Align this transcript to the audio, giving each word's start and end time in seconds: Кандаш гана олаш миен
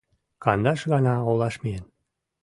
Кандаш 0.43 0.79
гана 0.91 1.13
олаш 1.29 1.55
миен 1.63 1.85